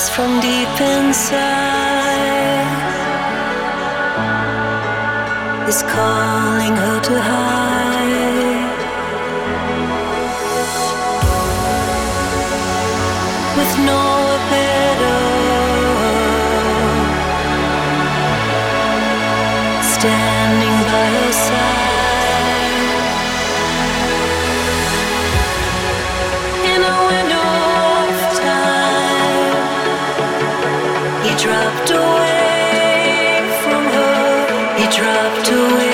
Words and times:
voice 0.00 0.08
from 0.08 0.40
deep 0.40 0.80
inside. 0.80 1.68
Is 5.68 5.82
calling 5.82 6.76
her 6.76 7.00
to 7.00 7.20
hide 7.20 7.69
he 35.50 35.56
dropped 35.56 35.89